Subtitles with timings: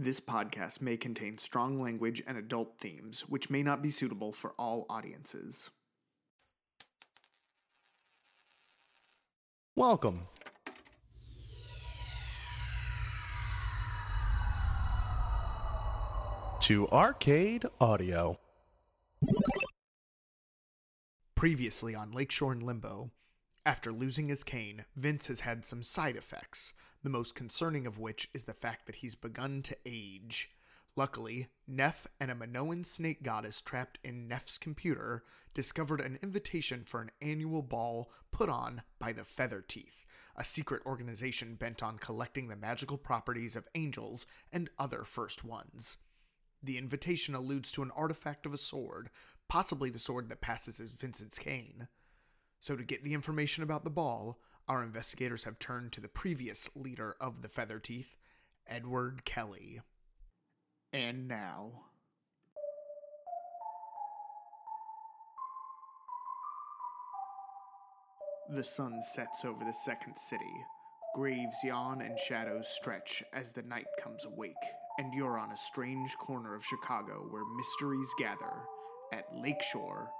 [0.00, 4.52] This podcast may contain strong language and adult themes, which may not be suitable for
[4.56, 5.72] all audiences.
[9.74, 10.28] Welcome.
[16.60, 18.38] To Arcade Audio.
[21.34, 23.10] Previously on Lakeshore and Limbo,
[23.64, 26.72] after losing his cane, Vince has had some side effects,
[27.02, 30.50] the most concerning of which is the fact that he's begun to age.
[30.96, 35.22] Luckily, Neff and a Minoan snake goddess trapped in Neff's computer
[35.54, 40.04] discovered an invitation for an annual ball put on by the Feather Teeth,
[40.34, 45.98] a secret organization bent on collecting the magical properties of angels and other first ones.
[46.64, 49.10] The invitation alludes to an artifact of a sword,
[49.48, 51.86] possibly the sword that passes as Vincent's cane.
[52.60, 56.68] So, to get the information about the ball, our investigators have turned to the previous
[56.74, 58.16] leader of the Feather Teeth,
[58.66, 59.80] Edward Kelly.
[60.92, 61.84] And now.
[68.50, 70.44] The sun sets over the second city.
[71.14, 74.54] Graves yawn and shadows stretch as the night comes awake,
[74.98, 78.62] and you're on a strange corner of Chicago where mysteries gather
[79.12, 80.10] at Lakeshore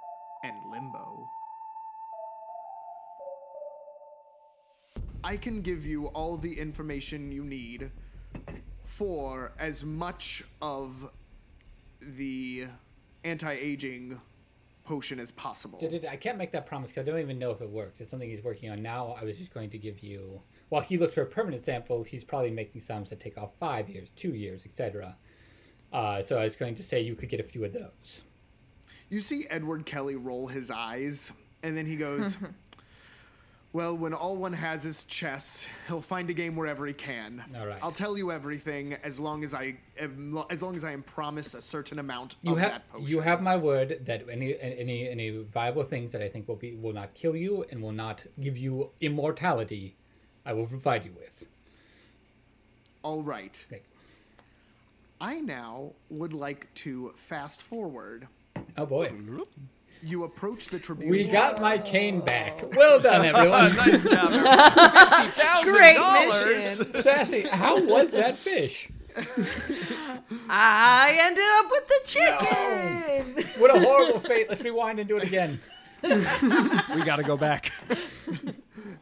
[0.43, 1.27] and Limbo.
[5.23, 7.91] I can give you all the information you need
[8.83, 11.11] for as much of
[12.01, 12.65] the
[13.23, 14.19] anti-aging
[14.85, 15.77] potion as possible.
[16.09, 18.01] I can't make that promise because I don't even know if it works.
[18.01, 19.15] It's something he's working on now.
[19.19, 20.41] I was just going to give you.
[20.69, 23.89] While he looks for a permanent samples, he's probably making some that take off five
[23.89, 25.15] years, two years, etc.
[25.91, 28.21] Uh, so I was going to say you could get a few of those.
[29.09, 32.37] You see Edward Kelly roll his eyes, and then he goes,
[33.71, 37.43] Well, when all one has is chess, he'll find a game wherever he can.
[37.55, 37.77] All right.
[37.83, 41.53] I'll tell you everything as long as I am, as long as I am promised
[41.53, 43.07] a certain amount You of have that potion.
[43.07, 46.75] you have my word that any any any viable things that I think will be
[46.75, 49.95] will not kill you and will not give you immortality,
[50.47, 51.45] I will provide you with.
[53.03, 53.63] all right.
[53.71, 53.83] Okay.
[55.21, 58.27] I now would like to fast forward.
[58.77, 59.11] Oh boy,
[60.01, 61.09] You approach the tribune.
[61.09, 62.59] we got my cane back.
[62.63, 62.69] Oh.
[62.75, 63.75] Well done, everyone.
[63.75, 64.31] nice job.
[64.31, 66.79] Fifty thousand Great dollars.
[66.79, 67.01] mission.
[67.03, 68.89] Sassy, how was that fish?
[70.49, 73.61] I ended up with the chicken.
[73.61, 74.47] What a horrible fate.
[74.49, 75.59] Let's rewind and do it again.
[76.01, 77.73] We got to go back.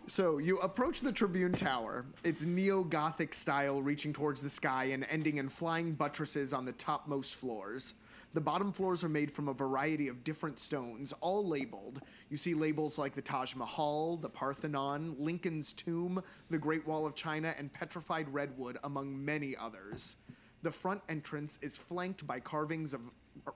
[0.08, 2.06] So you approach the Tribune Tower.
[2.24, 7.36] It's neo-Gothic style, reaching towards the sky and ending in flying buttresses on the topmost
[7.36, 7.94] floors.
[8.34, 12.02] The bottom floors are made from a variety of different stones, all labeled.
[12.30, 17.16] You see labels like the Taj Mahal, the Parthenon, Lincoln's Tomb, the Great Wall of
[17.16, 20.18] China, and petrified redwood, among many others.
[20.62, 23.02] The front entrance is flanked by carvings of,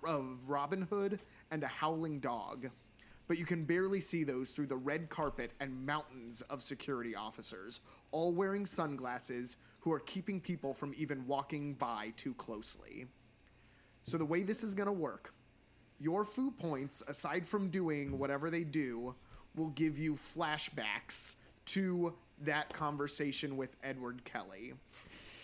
[0.05, 1.19] of Robin Hood
[1.51, 2.71] and a howling dog
[3.31, 7.79] but you can barely see those through the red carpet and mountains of security officers,
[8.11, 13.05] all wearing sunglasses, who are keeping people from even walking by too closely.
[14.03, 15.33] So, the way this is going to work,
[15.99, 19.15] your foo points, aside from doing whatever they do,
[19.55, 21.35] will give you flashbacks
[21.65, 24.73] to that conversation with Edward Kelly.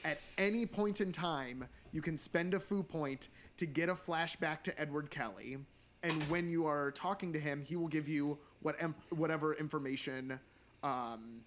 [0.04, 4.64] At any point in time, you can spend a foo point to get a flashback
[4.64, 5.58] to Edward Kelly.
[6.04, 10.40] And when you are talking to him, he will give you what em- whatever information
[10.84, 11.42] um,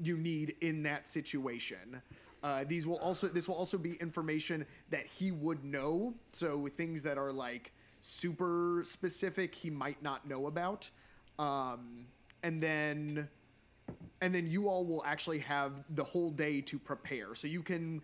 [0.00, 2.02] you need in that situation.
[2.42, 6.14] Uh, these will also this will also be information that he would know.
[6.32, 10.90] So things that are like super specific, he might not know about.
[11.38, 12.06] Um,
[12.42, 13.28] and then
[14.20, 18.00] and then you all will actually have the whole day to prepare so you can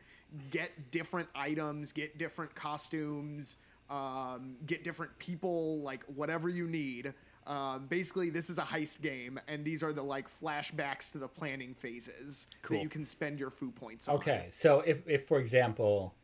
[0.50, 3.56] get different items get different costumes
[3.90, 7.14] um, get different people like whatever you need
[7.46, 11.28] um, basically this is a heist game and these are the like flashbacks to the
[11.28, 12.76] planning phases Cool.
[12.76, 16.14] that you can spend your foo points on Okay, so if, if for example,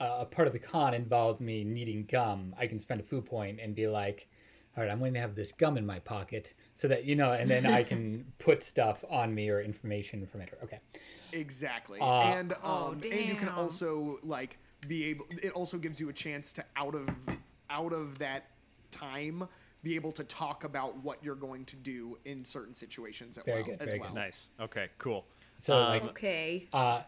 [0.00, 3.20] uh, a part of the con involved me needing gum, I can spend a foo
[3.22, 4.28] point and be like,
[4.76, 7.32] all right, I'm going to have this gum in my pocket so that, you know,
[7.32, 10.50] and then I can put stuff on me or information from it.
[10.62, 10.80] Okay.
[11.32, 12.00] Exactly.
[12.00, 16.08] Uh, and um Oh, and you can also like be able it also gives you
[16.08, 17.08] a chance to out of
[17.70, 18.50] out of that
[18.90, 19.46] time
[19.82, 23.62] be able to talk about what you're going to do in certain situations as Very
[23.62, 24.08] well good, as very well.
[24.10, 24.14] good.
[24.16, 24.48] Nice.
[24.60, 24.88] Okay.
[24.98, 25.24] Cool.
[25.58, 26.68] So, Um, like, Okay.
[26.72, 27.02] uh,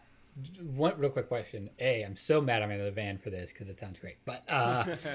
[0.75, 1.69] one real quick question.
[1.79, 4.15] A, I'm so mad I'm in the van for this because it sounds great.
[4.23, 4.85] But, uh,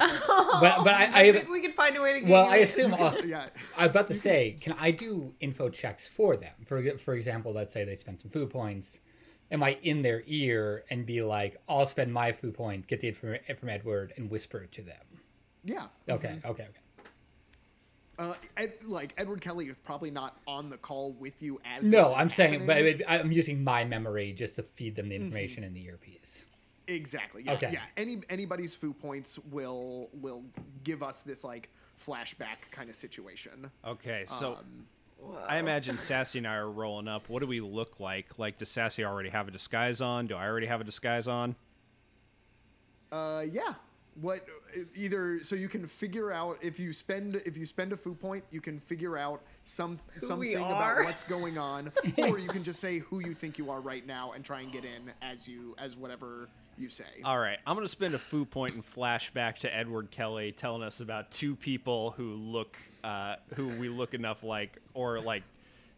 [0.61, 2.93] but, but I, I, Maybe we can find a way to get well, I assume,
[2.93, 3.47] uh, Yeah.
[3.79, 6.53] I'm about to say, can I do info checks for them?
[6.67, 8.99] For for example, let's say they spend some foo points
[9.51, 13.09] am I in their ear and be like, I'll spend my foo point, get the
[13.09, 14.97] information from Edward, and whisper it to them?
[15.65, 15.87] Yeah.
[16.09, 16.69] Okay, okay, okay.
[18.17, 21.85] Uh, Ed, like Edward Kelly is probably not on the call with you as.
[21.85, 23.01] No, this I'm saying, but happening.
[23.01, 26.45] it, I'm using my memory just to feed them the information in the earpiece.
[26.87, 27.43] Exactly.
[27.45, 27.53] Yeah.
[27.55, 27.71] Okay.
[27.73, 27.83] Yeah.
[27.97, 30.45] Any anybody's foo points will will
[30.85, 33.71] give us this like flashback kind of situation.
[33.85, 34.87] Okay, so Um,
[35.49, 37.29] I imagine Sassy and I are rolling up.
[37.29, 38.39] What do we look like?
[38.39, 40.27] Like, does Sassy already have a disguise on?
[40.27, 41.55] Do I already have a disguise on?
[43.13, 43.75] Uh, yeah.
[44.21, 44.47] What
[44.95, 48.45] either so you can figure out if you spend if you spend a foo point,
[48.51, 52.99] you can figure out some something about what's going on, or you can just say
[52.99, 55.97] who you think you are right now and try and get in as you as
[55.97, 57.05] whatever you say.
[57.25, 61.01] All right, I'm gonna spend a foo point and flashback to Edward Kelly telling us
[61.01, 65.43] about two people who look, uh, who we look enough like, or like,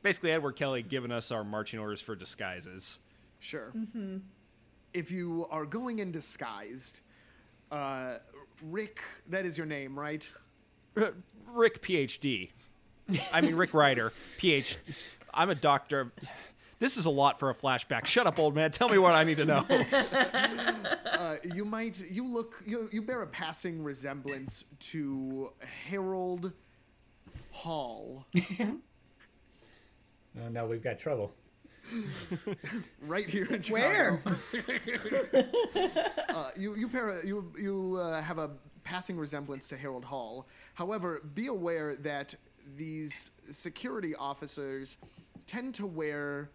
[0.03, 2.99] basically Edward Kelly giving us our marching orders for disguises.
[3.41, 3.73] Sure.
[3.77, 4.19] mm-hmm.
[4.95, 7.01] If you are going in disguised,
[7.71, 8.19] uh,
[8.63, 10.31] Rick, that is your name, right?
[10.97, 11.15] R-
[11.53, 12.51] Rick PhD.
[13.33, 14.77] I mean Rick Ryder PhD.
[15.33, 16.13] I'm a doctor.
[16.79, 18.05] This is a lot for a flashback.
[18.07, 18.71] Shut up, old man.
[18.73, 19.65] Tell me what I need to know.
[21.17, 25.51] Uh, you might you look you you bear a passing resemblance to
[25.89, 26.53] Harold
[27.51, 28.27] Hall,
[30.39, 31.33] Oh, no, we've got trouble.
[33.07, 34.21] right here in Chicago.
[34.23, 34.23] Where?
[36.97, 38.51] Uh, pair a, you you uh, have a
[38.85, 40.47] passing resemblance to Harold Hall.
[40.75, 42.35] However, be aware that
[42.77, 44.97] these security officers
[45.47, 46.51] tend to wear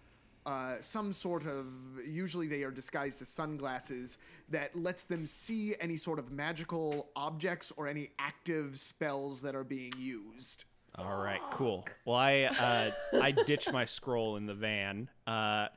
[0.46, 1.68] uh, some sort of
[2.06, 4.18] usually they are disguised as sunglasses
[4.50, 9.64] that lets them see any sort of magical objects or any active spells that are
[9.64, 10.66] being used.
[10.96, 11.86] All right, cool.
[12.06, 12.92] Well, I uh,
[13.22, 15.68] I ditch my scroll in the van, uh,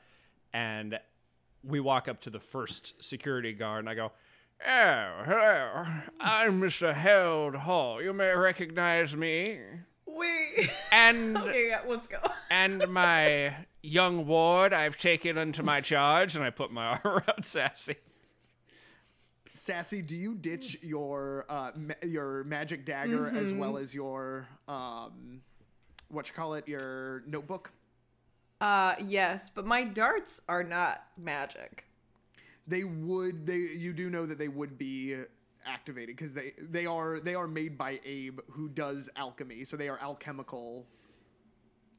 [0.52, 0.98] and
[1.62, 4.12] we walk up to the first security guard, and I go,
[4.60, 5.84] "Oh, hello,
[6.20, 6.92] I'm Mr.
[6.94, 8.02] Harold Hall.
[8.02, 9.60] You may recognize me,
[10.06, 10.70] Wait.
[10.92, 12.18] and okay, yeah, let's go.
[12.50, 17.44] and my young ward I've taken into my charge." And I put my arm around
[17.44, 17.96] Sassy.
[19.54, 25.42] Sassy, do you ditch your uh, ma- your magic dagger as well as your um,
[26.08, 27.70] what you call it, your notebook?
[28.60, 31.86] Uh, yes, but my darts are not magic.
[32.66, 33.46] They would.
[33.46, 35.16] They you do know that they would be
[35.66, 39.88] activated because they they are they are made by Abe who does alchemy, so they
[39.88, 40.86] are alchemical.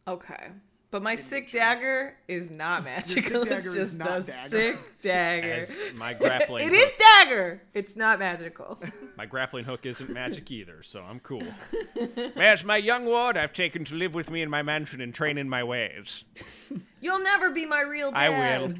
[0.08, 0.50] Okay.
[0.92, 3.44] But my sick dagger is not magical.
[3.44, 4.22] dagger it's just not a dagger.
[4.22, 5.54] sick dagger.
[5.54, 7.62] As my grappling It hook, is dagger.
[7.74, 8.80] It's not magical.
[9.18, 11.44] my grappling hook isn't magic either, so I'm cool.
[12.36, 15.38] There's my young ward I've taken to live with me in my mansion and train
[15.38, 16.24] in my ways.
[17.02, 18.76] You'll never be my real I will.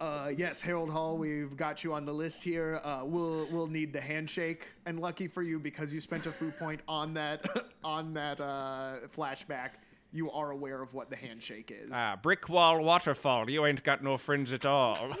[0.00, 2.80] Uh, yes, Harold Hall, we've got you on the list here.
[2.84, 6.50] Uh, we'll we'll need the handshake, and lucky for you, because you spent a foo
[6.50, 7.46] point on that
[7.84, 9.70] on that uh, flashback,
[10.12, 11.90] you are aware of what the handshake is.
[11.92, 13.48] Ah, brick wall waterfall.
[13.48, 15.12] You ain't got no friends at all.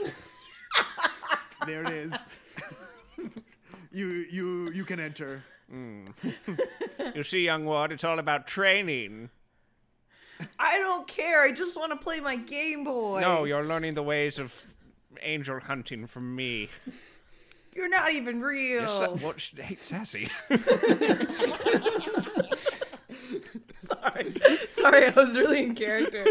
[1.66, 2.12] There it is.
[3.90, 5.42] you you you can enter.
[5.72, 9.30] you see, young ward, it's all about training.
[10.58, 11.42] I don't care.
[11.42, 13.20] I just want to play my Game Boy.
[13.20, 14.54] No, you're learning the ways of
[15.22, 16.68] angel hunting from me.
[17.74, 18.82] You're not even real.
[18.82, 20.28] Yes, what, sh- hey, sassy.
[23.70, 24.34] Sorry.
[24.70, 26.24] Sorry, I was really in character.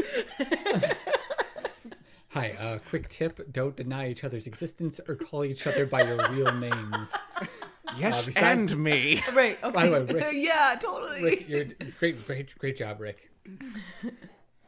[2.30, 6.18] Hi, uh, quick tip don't deny each other's existence or call each other by your
[6.32, 7.12] real names.
[8.00, 9.24] Yes, besides- and me.
[9.34, 9.72] right, okay.
[9.74, 11.24] By the way, Rick- yeah, totally.
[11.24, 11.66] Rick, you're
[12.00, 13.32] great, great, great job, Rick.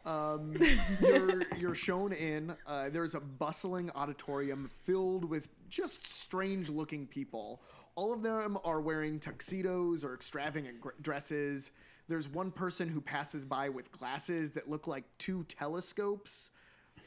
[0.05, 0.55] Um,
[1.01, 2.55] you're you're shown in.
[2.65, 7.61] Uh, there's a bustling auditorium filled with just strange looking people.
[7.95, 11.71] All of them are wearing tuxedos or extravagant gr- dresses.
[12.07, 16.51] There's one person who passes by with glasses that look like two telescopes.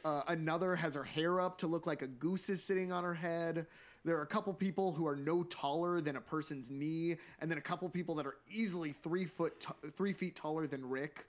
[0.05, 3.15] Uh, another has her hair up to look like a goose is sitting on her
[3.15, 3.67] head.
[4.05, 7.59] There are a couple people who are no taller than a person's knee, and then
[7.59, 11.27] a couple people that are easily three foot, t- three feet taller than Rick.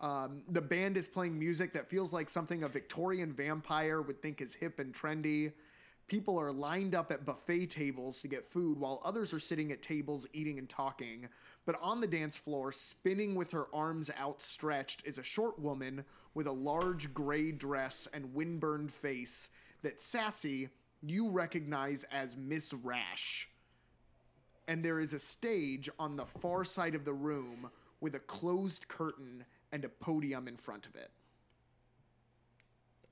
[0.00, 4.40] Um, the band is playing music that feels like something a Victorian vampire would think
[4.40, 5.52] is hip and trendy.
[6.08, 9.80] People are lined up at buffet tables to get food while others are sitting at
[9.80, 11.28] tables eating and talking.
[11.64, 16.46] But on the dance floor, spinning with her arms outstretched, is a short woman with
[16.46, 19.50] a large gray dress and windburned face
[19.82, 20.70] that Sassy
[21.02, 23.48] you recognize as Miss Rash
[24.68, 28.86] and there is a stage on the far side of the room with a closed
[28.88, 31.10] curtain and a podium in front of it.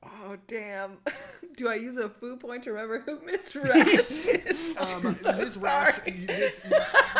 [0.04, 0.98] Oh damn!
[1.56, 3.88] Do I use a foo point to remember who Miss Rash
[4.20, 4.76] is?
[4.76, 5.56] Um, so Ms.
[5.56, 6.12] Rash, sorry.
[6.20, 6.60] you- this,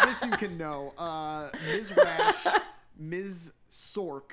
[0.05, 0.95] this you can know.
[0.97, 1.93] Uh, Ms.
[1.97, 2.47] Rash,
[2.99, 3.53] Ms.
[3.69, 4.31] Sork,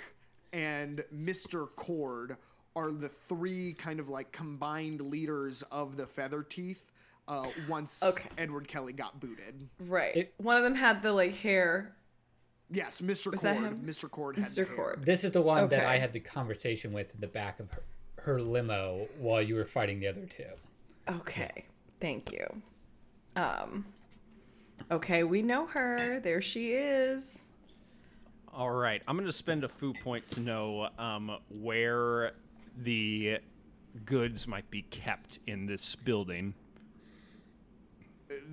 [0.53, 1.67] and Mr.
[1.75, 2.37] Cord
[2.75, 6.91] are the three kind of like combined leaders of the Feather Teeth.
[7.27, 8.29] Uh, once Okay.
[8.37, 9.67] Edward Kelly got booted.
[9.79, 10.15] Right.
[10.15, 11.95] It- One of them had the like hair.
[12.69, 13.31] Yes, Mr.
[13.31, 13.41] Was Cord.
[13.41, 13.83] that him?
[13.85, 14.09] Mr.
[14.09, 14.35] Cord.
[14.37, 14.55] Had Mr.
[14.55, 14.75] the hair.
[14.75, 15.05] Cord.
[15.05, 17.81] This is the one that I had the conversation with in the back of her,
[18.21, 20.45] her limo while you were fighting the other two.
[21.09, 21.65] Okay.
[21.99, 22.61] Thank you.
[23.35, 23.85] Um.
[24.91, 26.19] Okay, we know her.
[26.19, 27.47] There she is.
[28.53, 32.33] All right, I'm going to spend a foo point to know um, where
[32.77, 33.39] the
[34.05, 36.53] goods might be kept in this building.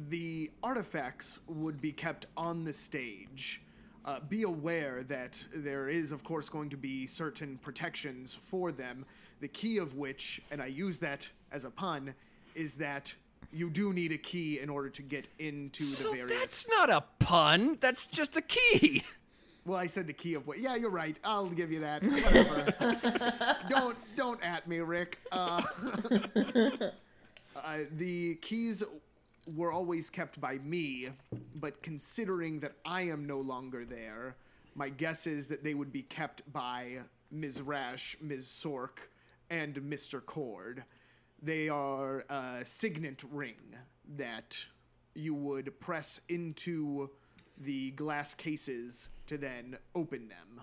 [0.09, 3.62] the artifacts would be kept on the stage.
[4.05, 9.05] Uh, be aware that there is, of course, going to be certain protections for them.
[9.41, 12.14] The key of which, and I use that as a pun,
[12.55, 13.14] is that
[13.52, 16.41] you do need a key in order to get into So the various.
[16.41, 17.79] that's not a pun.
[17.81, 19.02] That's just a key.
[19.64, 20.59] Well, I said the key of what?
[20.59, 21.16] Yeah, you're right.
[21.23, 22.02] I'll give you that.
[22.02, 23.57] Whatever.
[23.69, 25.19] don't don't at me, Rick.
[25.31, 25.62] Uh,
[27.57, 28.83] uh, the keys
[29.54, 31.11] were always kept by me,
[31.54, 34.37] but considering that I am no longer there,
[34.75, 36.99] my guess is that they would be kept by
[37.31, 37.62] Ms.
[37.62, 38.47] Rash, Ms.
[38.47, 39.09] Sork,
[39.50, 40.25] and Mr.
[40.25, 40.85] Cord.
[41.40, 43.76] They are a signet ring
[44.16, 44.64] that
[45.14, 47.11] you would press into
[47.64, 50.62] the glass cases to then open them.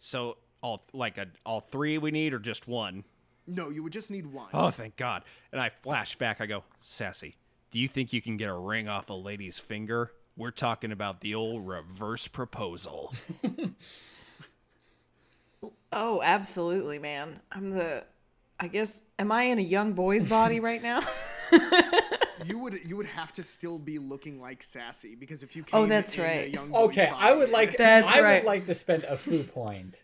[0.00, 3.04] So all like a all three we need, or just one?
[3.46, 4.48] No, you would just need one.
[4.52, 5.22] Oh, thank God!
[5.52, 6.40] And I flash back.
[6.40, 7.36] I go, Sassy,
[7.70, 10.12] do you think you can get a ring off a lady's finger?
[10.36, 13.14] We're talking about the old reverse proposal.
[15.96, 17.40] Oh, absolutely, man.
[17.52, 18.04] I'm the.
[18.58, 19.04] I guess.
[19.18, 21.00] Am I in a young boy's body right now?
[22.44, 25.70] You would you would have to still be looking like sassy because if you oh,
[25.70, 26.50] came Oh, that's in a right.
[26.50, 28.42] young boy's Okay, I would like That's I right.
[28.42, 30.02] would like to spend a foo point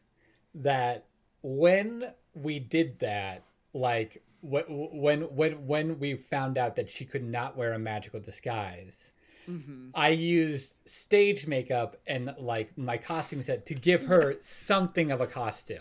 [0.55, 1.05] that
[1.43, 3.43] when we did that,
[3.75, 9.11] like when when when we found out that she could not wear a magical disguise.
[9.49, 9.89] Mm-hmm.
[9.95, 15.27] I used stage makeup and like my costume set to give her something of a
[15.27, 15.79] costume.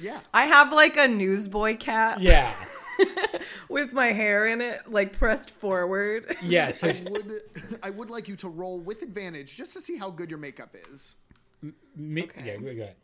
[0.00, 0.20] yeah.
[0.32, 2.52] I have like a newsboy cap Yeah,
[3.68, 6.36] with my hair in it, like pressed forward.
[6.42, 6.70] yeah.
[6.72, 7.32] So I would
[7.82, 10.74] I would like you to roll with advantage just to see how good your makeup
[10.90, 11.16] is.
[11.96, 12.96] me, yeah, go ahead.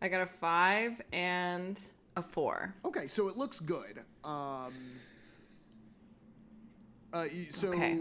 [0.00, 1.80] I got a five and
[2.16, 2.74] a four.
[2.84, 4.00] Okay, so it looks good.
[4.24, 4.72] Um.
[7.12, 7.98] Uh, so Okay.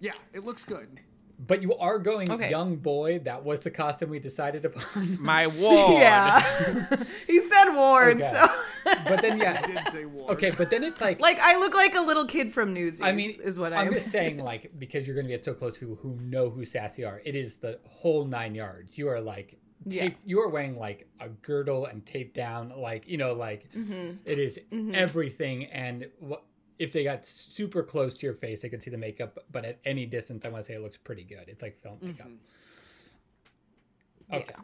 [0.00, 1.00] yeah, it looks good.
[1.46, 2.50] But you are going Okay.
[2.50, 3.20] young boy.
[3.20, 5.16] That was the costume we decided upon.
[5.20, 5.98] My ward.
[5.98, 6.40] Yeah.
[7.26, 8.30] he said Ward, Okay.
[8.32, 8.46] so
[8.84, 10.30] But then I yeah, did say war.
[10.32, 10.50] okay.
[10.50, 13.00] But then it's like like I look like a little kid from Newsies.
[13.00, 15.54] I mean, is what I'm I'm just saying, like, because you're going to get so
[15.54, 17.22] close to people who know who sassy are.
[17.24, 18.98] It is the whole nine yards.
[18.98, 19.56] You are like,
[19.86, 20.02] Yeah.
[20.02, 24.16] tape, you are wearing like a girdle and tape down, like you know, like Mm-hmm.
[24.26, 24.58] it is
[24.94, 25.66] everything.
[25.66, 26.42] And what
[26.80, 29.38] if they got super close to your face, they could see the makeup.
[29.52, 31.44] But at any distance, I want to say it looks pretty good.
[31.46, 32.30] It's like film makeup.
[34.32, 34.54] Okay.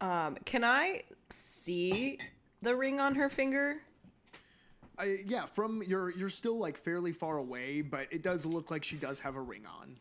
[0.00, 2.18] Um, can I see
[2.60, 3.76] the ring on her finger?
[4.98, 8.82] I, yeah, from you're you're still like fairly far away, but it does look like
[8.82, 9.96] she does have a ring on.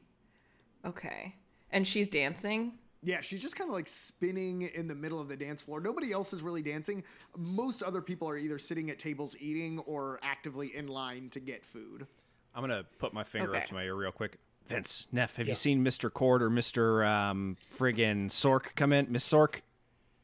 [0.85, 1.35] Okay.
[1.69, 2.79] And she's dancing?
[3.05, 5.79] Yeah, she's just kind of like spinning in the middle of the dance floor.
[5.79, 7.03] Nobody else is really dancing.
[7.37, 11.63] Most other people are either sitting at tables eating or actively in line to get
[11.63, 12.07] food.
[12.55, 13.59] I'm gonna put my finger Okay.
[13.59, 14.39] up to my ear real quick.
[14.67, 16.11] Vince, Neff, have you seen Mr.
[16.11, 17.07] Cord or Mr.
[17.07, 19.11] Um, friggin' Sork come in?
[19.11, 19.61] Miss Sork?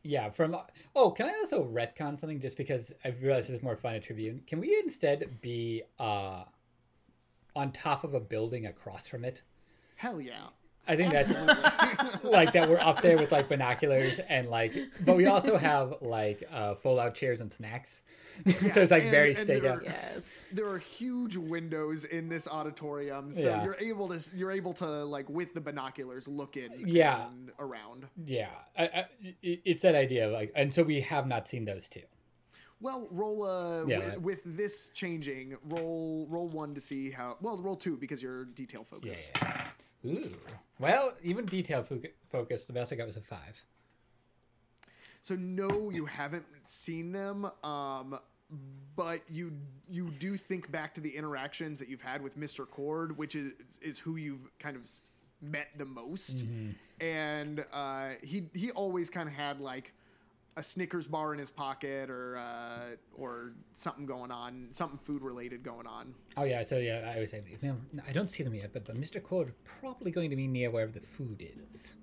[0.01, 0.57] Yeah, from
[0.95, 4.03] oh, can I also retcon something just because I realized this is more fun at
[4.03, 4.41] Tribune?
[4.47, 6.45] Can we instead be uh
[7.55, 9.43] on top of a building across from it?
[9.97, 10.47] Hell yeah.
[10.87, 11.29] I think that's
[12.23, 16.43] like that we're up there with like binoculars and like but we also have like
[16.51, 18.01] uh fold out chairs and snacks.
[18.73, 19.77] so it's like and- very and stayed there out.
[19.79, 20.47] are- Yes.
[20.51, 23.63] There are huge windows in this auditorium, so Yeah.
[23.63, 27.27] you're able to you're able to like with the binoculars look in Yeah.
[27.27, 28.07] and around.
[28.25, 28.49] Yeah.
[28.77, 29.05] I, I,
[29.43, 32.01] it's that idea of like and so we have not seen those two.
[32.79, 34.21] Well, roll uh, Yeah, with, right.
[34.21, 35.55] with this changing.
[35.65, 37.37] Roll roll one to see how.
[37.39, 38.97] Well, roll two because you're detail Yeah.
[38.97, 39.29] focused.
[39.35, 39.67] yeah.
[40.05, 40.31] Ooh.
[40.79, 43.63] Well, even detail fo- focus, the best I got was a five.
[45.21, 48.17] So no, you haven't seen them, um,
[48.95, 49.53] but you
[49.87, 52.67] you do think back to the interactions that you've had with Mr.
[52.67, 54.89] Cord, which is is who you've kind of
[55.41, 56.45] met the most,
[56.99, 59.93] and uh, he he always kind of had like
[60.57, 65.63] a Snickers bar in his pocket or uh, or something going on, something food related
[65.63, 66.13] going on.
[66.37, 67.77] Oh yeah, so yeah, I was saying, well,
[68.07, 69.21] I don't see them yet, but, but Mr.
[69.21, 71.93] Cord probably going to be near wherever the food is.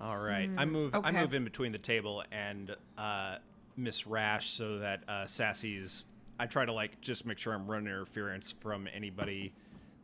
[0.00, 0.94] All right, I move.
[0.94, 3.36] I move in between the table and uh,
[3.76, 6.06] Miss Rash so that uh, Sassy's.
[6.40, 9.52] I try to like just make sure I'm running interference from anybody,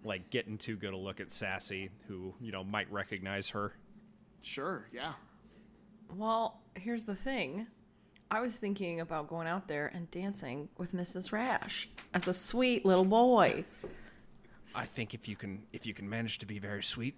[0.04, 3.72] like getting too good a look at Sassy, who you know might recognize her.
[4.42, 5.14] Sure, yeah.
[6.16, 7.66] Well, here's the thing.
[8.30, 11.32] I was thinking about going out there and dancing with Mrs.
[11.32, 13.64] Rash as a sweet little boy.
[14.74, 17.14] I think if you can if you can manage to be very sweet,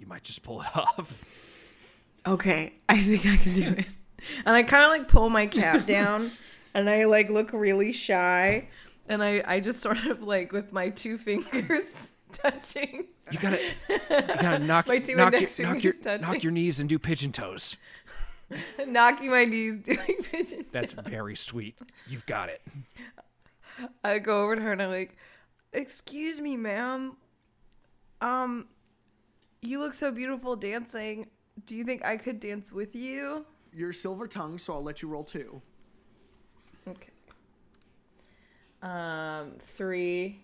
[0.00, 1.16] you might just pull it off.
[2.26, 3.96] Okay, I think I can do it.
[4.44, 6.30] And I kind of like pull my cap down
[6.74, 8.68] and I like look really shy
[9.08, 13.98] and I I just sort of like with my two fingers touching You gotta you
[14.40, 16.20] gotta knock My two knock, index your, knock, your, touching.
[16.28, 17.76] knock your knees and do pigeon toes.
[18.86, 21.76] knocking my knees doing pigeon That's very sweet.
[22.08, 22.62] You've got it.
[24.02, 25.16] I go over to her and I'm like,
[25.72, 27.16] "Excuse me, ma'am.
[28.20, 28.66] Um,
[29.62, 31.28] you look so beautiful dancing.
[31.64, 35.08] Do you think I could dance with you?" You're silver tongue, so I'll let you
[35.08, 35.62] roll two.
[36.88, 37.10] Okay.
[38.82, 40.40] Um, three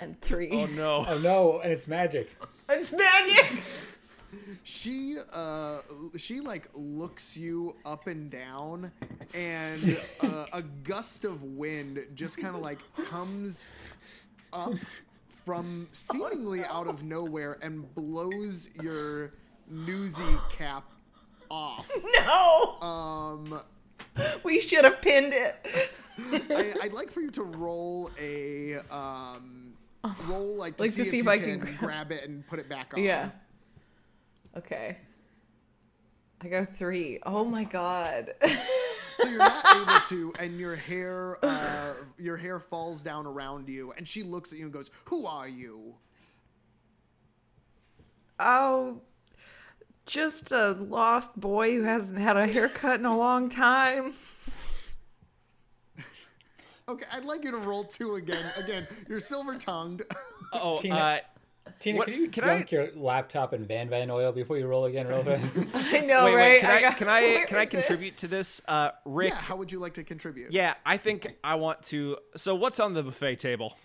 [0.00, 0.50] and three.
[0.52, 1.04] Oh no.
[1.08, 2.30] Oh no, and it's magic.
[2.68, 3.62] It's magic.
[4.64, 5.80] She uh
[6.16, 8.90] she like looks you up and down
[9.34, 12.78] and uh, a gust of wind just kind of like
[13.10, 13.68] comes
[14.52, 14.72] up
[15.44, 19.32] from seemingly out of nowhere and blows your
[19.68, 20.84] newsy cap
[21.50, 21.90] off.
[22.24, 23.60] No, Um
[24.44, 25.90] we should have pinned it.
[26.50, 29.72] I, I'd like for you to roll a um
[30.28, 32.46] roll like to Like see, to if, see if I can, can grab it and
[32.46, 33.02] put it back on.
[33.02, 33.30] Yeah.
[34.56, 34.96] Okay.
[36.40, 37.18] I got a three.
[37.24, 38.32] Oh my god.
[39.18, 43.92] So you're not able to, and your hair, uh, your hair falls down around you,
[43.96, 45.94] and she looks at you and goes, "Who are you?"
[48.40, 49.00] oh,
[50.06, 54.12] just a lost boy who hasn't had a haircut in a long time.
[56.88, 58.44] Okay, I'd like you to roll two again.
[58.58, 60.02] Again, you're silver tongued.
[60.52, 60.94] Oh, Tina.
[60.94, 61.18] uh,
[61.78, 64.66] Tina, What- can you can I- dunk your laptop in Van Van oil before you
[64.66, 65.44] roll again, real fast?
[65.92, 66.36] I know, wait, right?
[66.36, 66.60] wait.
[66.60, 67.70] Can I, got- can I can I is it?
[67.70, 69.32] contribute to this, uh, Rick?
[69.34, 70.52] yeah, how would you like to contribute?
[70.52, 72.18] Yeah, I think I want to.
[72.36, 73.76] So, what's on the buffet table?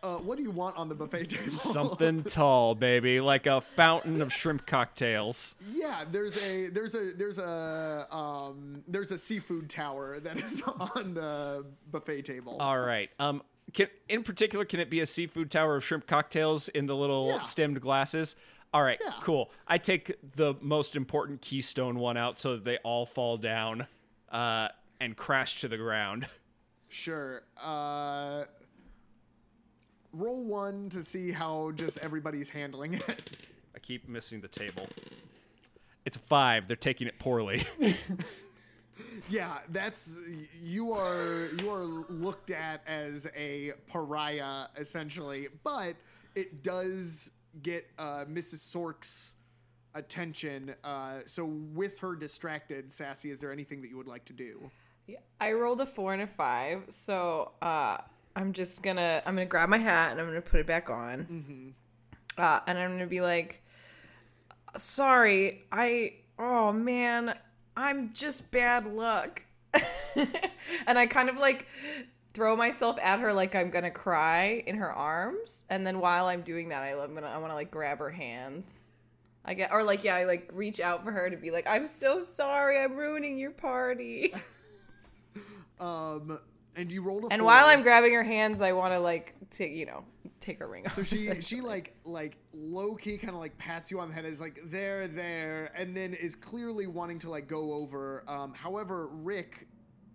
[0.00, 1.50] Uh, what do you want on the buffet table?
[1.50, 5.56] Something tall, baby, like a fountain of shrimp cocktails.
[5.72, 11.14] Yeah, there's a there's a there's a um there's a seafood tower that is on
[11.14, 12.58] the buffet table.
[12.60, 13.10] All right.
[13.18, 16.96] Um, can, in particular, can it be a seafood tower of shrimp cocktails in the
[16.96, 17.40] little Yeah.
[17.42, 18.36] stemmed glasses?
[18.74, 19.12] All right, Yeah.
[19.22, 19.50] cool.
[19.66, 23.86] I take the most important keystone one out so that they all fall down
[24.30, 24.68] uh,
[25.00, 26.26] and crash to the ground.
[26.90, 27.42] Sure.
[27.62, 28.44] Uh,
[30.12, 33.30] roll one to see how just everybody's handling it.
[33.74, 34.86] I keep missing the table.
[36.04, 36.66] It's a five.
[36.66, 37.64] They're taking it poorly.
[39.30, 40.16] Yeah, that's
[40.62, 45.96] you are you are looked at as a pariah essentially, but
[46.34, 47.30] it does
[47.62, 48.58] get uh, Mrs.
[48.58, 49.34] Sork's
[49.94, 50.74] attention.
[50.84, 54.70] Uh, so with her distracted, Sassy, is there anything that you would like to do?
[55.06, 57.98] Yeah, I rolled a four and a five, so uh,
[58.36, 61.74] I'm just gonna I'm gonna grab my hat and I'm gonna put it back on,
[62.36, 63.62] uh, and I'm gonna be like,
[64.76, 67.34] "Sorry, I oh man,
[67.78, 69.44] I'm just bad luck,"
[70.86, 71.66] and I kind of like
[72.34, 76.42] throw myself at her like I'm gonna cry in her arms, and then while I'm
[76.42, 78.84] doing that, I, I'm gonna I want to like grab her hands.
[79.44, 81.86] I get or like yeah, I like reach out for her to be like, "I'm
[81.86, 84.34] so sorry, I'm ruining your party."
[85.80, 86.40] Um,
[86.76, 87.46] and you rolled a And four.
[87.46, 90.04] while I'm grabbing her hands, I want to like take you know
[90.40, 90.92] take her ring off.
[90.94, 94.24] So she she like like low key kind of like pats you on the head
[94.24, 98.24] is like there there and then is clearly wanting to like go over.
[98.28, 99.66] Um, however, Rick,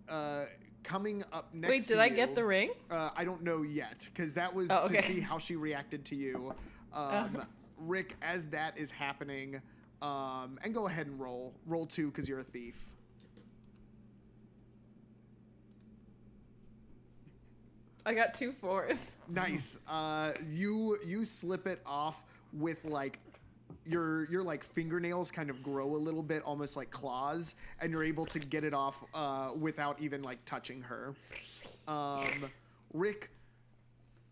[0.10, 0.46] uh,
[0.84, 1.70] coming up next.
[1.72, 1.82] wait.
[1.84, 2.72] to Did I you- get the ring?
[2.92, 4.98] Uh, I don't know yet because that was Oh, to okay.
[5.00, 5.08] Uh-huh.
[5.08, 6.54] see how she reacted to you.
[6.94, 7.46] Um,
[7.78, 9.62] Rick, as that is happening,
[10.02, 12.94] um, and go ahead and roll roll two because you're a thief.
[18.06, 19.16] I got two fours.
[19.30, 19.80] Nice.
[19.88, 23.20] Uh, you you slip it off with like
[23.86, 28.04] your your like fingernails kind of grow a little bit, almost like claws, and you're
[28.04, 31.14] able to get it off uh, without even like touching her.
[31.88, 32.26] Um,
[32.94, 33.30] Rick,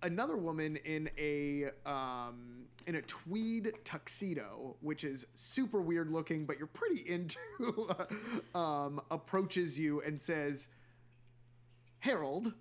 [0.04, 6.58] another woman in a um, in a tweed tuxedo, which is super weird looking, but
[6.58, 7.38] you're pretty into,
[8.56, 10.68] um, approaches you and says,
[12.00, 12.54] "Harold,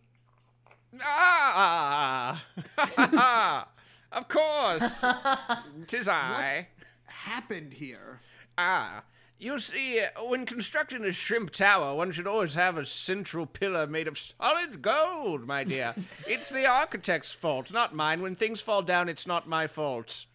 [1.02, 2.42] Ah,
[4.12, 5.02] of course.
[5.86, 6.66] Tis I.
[7.06, 8.20] happened here."
[8.58, 9.02] Ah,
[9.38, 14.06] you see, when constructing a shrimp tower, one should always have a central pillar made
[14.08, 15.94] of solid gold, my dear.
[16.26, 18.20] it's the architect's fault, not mine.
[18.20, 20.26] When things fall down, it's not my fault.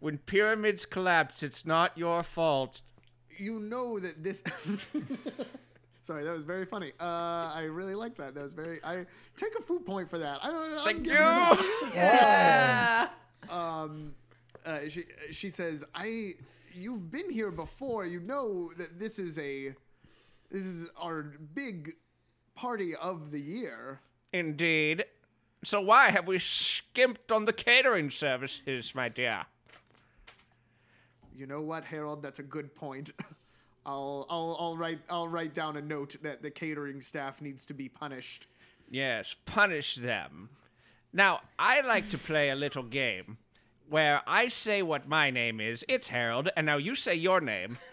[0.00, 2.82] When pyramids collapse, it's not your fault.
[3.38, 4.42] you know that this
[6.02, 7.04] sorry that was very funny uh
[7.54, 10.48] i really like that that was very i take a foo point for that i
[10.48, 11.58] don't know Thank giving it up.
[11.60, 11.88] you.
[11.94, 13.08] Yeah.
[13.50, 14.14] um
[14.66, 16.32] uh, she she says i
[16.74, 19.74] you've been here before you know that this is a
[20.50, 21.92] this is our big
[22.54, 24.00] party of the year
[24.34, 25.04] Indeed.
[25.62, 29.44] So why have we skimped on the catering services, my dear?
[31.34, 33.12] you know what harold that's a good point
[33.84, 37.74] I'll, I'll I'll write I'll write down a note that the catering staff needs to
[37.74, 38.46] be punished.
[38.90, 40.50] Yes, punish them.
[41.12, 43.38] Now, I like to play a little game
[43.88, 45.84] where I say what my name is.
[45.88, 47.76] It's Harold, and now you say your name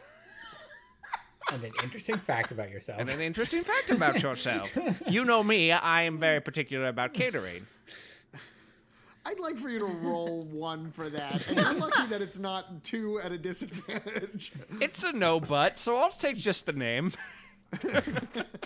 [1.51, 2.99] And an interesting fact about yourself.
[2.99, 4.71] and an interesting fact about yourself.
[5.07, 7.65] You know me, I am very particular about catering.
[9.25, 11.47] I'd like for you to roll one for that.
[11.47, 14.53] And you're lucky that it's not two at a disadvantage.
[14.81, 17.11] It's a no but, so I'll take just the name.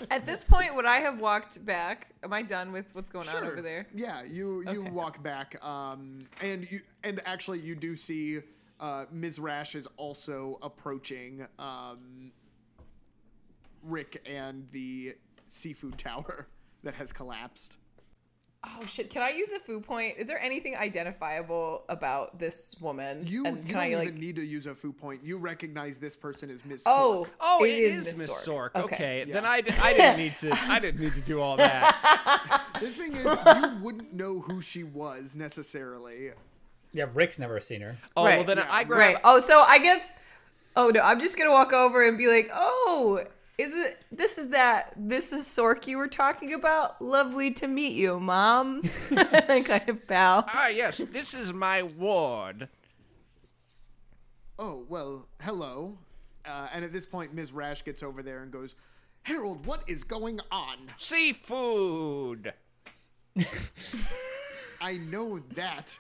[0.10, 2.08] At this point, would I have walked back?
[2.24, 3.88] Am I done with what's going on over there?
[3.94, 4.92] Yeah, you you Okay.
[4.92, 8.40] walk back, um, and you and actually you do see
[8.80, 9.40] uh, Ms.
[9.40, 12.32] Rash is also approaching um,
[13.84, 15.16] Rick and the
[15.50, 16.48] seafood tower
[16.84, 17.78] that has collapsed.
[18.66, 19.10] Oh shit!
[19.10, 20.16] Can I use a foo point?
[20.18, 23.24] Is there anything identifiable about this woman?
[23.28, 24.14] You, and you don't I even like?
[24.14, 25.22] need to use a foo point.
[25.22, 26.84] You recognize this person as Ms.
[26.86, 27.34] Oh, Sork.
[27.42, 28.72] Oh, it is, Miss Miss Sork.
[28.72, 28.84] Sork.
[28.84, 29.34] Okay, Yeah.
[29.34, 32.62] then I didn't need to I didn't need to do all that.
[32.80, 36.32] The thing is, you wouldn't know who she was necessarily.
[36.92, 37.98] yeah, Rick's never seen her.
[38.18, 39.18] Oh, well then Yeah, I grab Right.
[39.24, 40.12] Oh, so I guess.
[40.76, 41.02] Oh no!
[41.02, 43.24] I'm just gonna walk over and be like, "Oh,
[43.58, 44.04] is it?
[44.12, 47.02] This is that this is Sork you were talking about?
[47.02, 50.46] Lovely to meet you, Mom." I kind of bow.
[50.48, 52.68] Ah, yes, this is my ward.
[54.58, 55.98] Oh, well, hello.
[56.46, 57.54] Uh, and at this point, Ms.
[57.54, 58.76] Rash gets over there and goes,
[59.24, 60.78] Harold, what is going on?
[60.98, 62.54] Seafood.
[64.82, 65.98] I know that.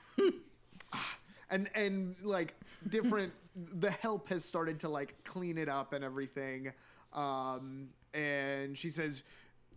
[0.91, 1.17] Ah,
[1.49, 2.53] and and like
[2.89, 6.71] different the help has started to like clean it up and everything.
[7.13, 9.23] Um and she says,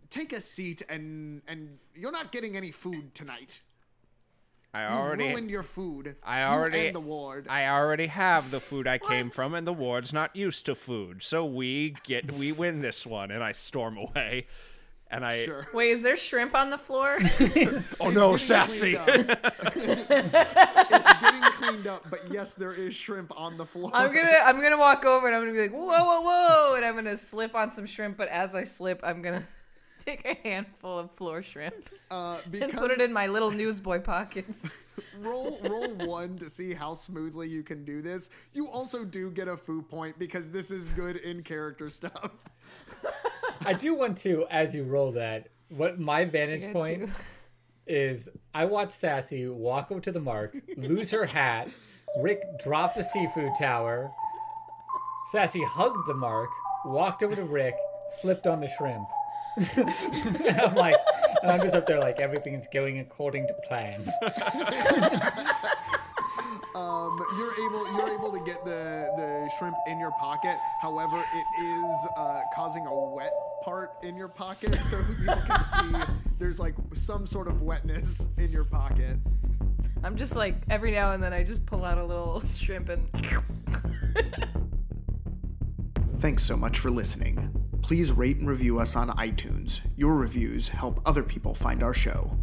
[0.09, 3.61] "Take a seat and and you're not getting any food tonight.
[4.73, 6.15] I You've already ruined your food.
[6.23, 7.47] I You already and the ward.
[7.49, 11.23] I already have the food I came from, and the ward's not used to food,
[11.23, 13.31] so we get we win this one.
[13.31, 14.45] And I storm away,
[15.11, 15.67] and I sure.
[15.73, 17.17] Wait, is there shrimp on the floor?
[17.99, 18.97] oh no, Getting sassy!
[18.97, 20.07] it's
[21.21, 23.91] getting cleaned up, but yes, there is shrimp on the floor.
[23.93, 26.85] I'm gonna I'm gonna walk over and I'm gonna be like, whoa, whoa, whoa, and
[26.85, 28.17] I'm gonna slip on some shrimp.
[28.17, 29.43] But as I slip, I'm gonna
[29.99, 34.69] take a handful of floor shrimp uh, and put it in my little newsboy pockets.
[35.19, 38.29] roll roll one to see how smoothly you can do this.
[38.53, 42.31] You also do get a foo point because this is good in character stuff.
[43.65, 47.21] I do want to, as you roll that, what my vantage point to-
[47.87, 51.69] is I watch Sassy walk over to the mark, lose her hat,
[52.19, 54.11] Rick drop the seafood tower,
[55.31, 56.49] Sassy hugged the mark,
[56.85, 57.75] walked over to Rick,
[58.21, 59.07] slipped on the shrimp.
[60.61, 60.95] I'm like,
[61.43, 64.03] I'm just up there like everything's going according to plan.
[66.77, 70.55] Um, you're able you're able to get the the shrimp in your pocket.
[70.79, 73.31] However, it is uh, causing a wet
[73.63, 78.51] part in your pocket, so you can see there's like some sort of wetness in
[78.51, 79.17] your pocket.
[80.03, 83.09] I'm just like every now and then I just pull out a little shrimp and.
[86.19, 87.51] Thanks so much for listening.
[87.81, 89.81] Please rate and review us on iTunes.
[89.95, 92.37] Your reviews help other people find our show.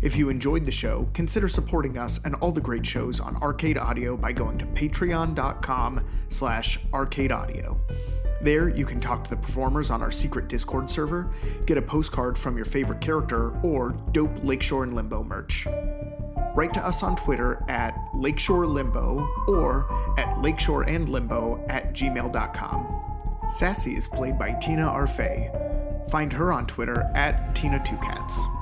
[0.00, 3.78] If you enjoyed the show, consider supporting us and all the great shows on Arcade
[3.78, 7.78] Audio by going to patreon.com slash arcadeaudio.
[8.40, 11.28] There, you can talk to the performers on our secret Discord server,
[11.66, 15.66] get a postcard from your favorite character, or dope Lakeshore and Limbo merch.
[16.54, 19.86] Write to us on Twitter at Lakeshore Limbo or
[20.18, 23.04] at lakeshoreandlimbo at gmail.com.
[23.50, 26.10] Sassy is played by Tina Arfey.
[26.10, 28.57] Find her on Twitter at Tina2Cats.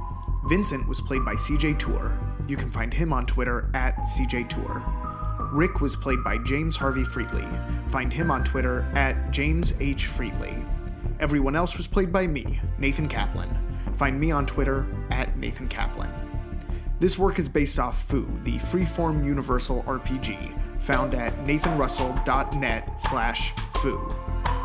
[0.48, 2.16] Vincent was played by CJ Tour.
[2.46, 4.80] You can find him on Twitter at CJ Tour.
[5.52, 7.46] Rick was played by James Harvey Freetley.
[7.90, 10.06] Find him on Twitter at James H.
[10.06, 10.64] Freetley.
[11.18, 13.50] Everyone else was played by me, Nathan Kaplan.
[13.96, 16.10] Find me on Twitter at Nathan Kaplan.
[17.00, 24.14] This work is based off Foo, the freeform universal RPG, found at nathanrussell.net slash foo.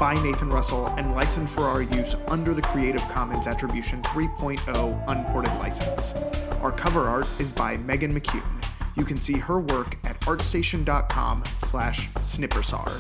[0.02, 5.56] By Nathan Russell and licensed for our use under the Creative Commons Attribution 3.0 Unported
[5.58, 6.16] License.
[6.64, 8.66] Our cover art is by Megan McCune.
[8.96, 13.00] You can see her work at artstation.com slash snippersar.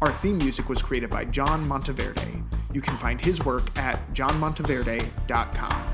[0.00, 2.44] Our theme music was created by John Monteverde.
[2.72, 5.93] You can find his work at johnmonteverde.com.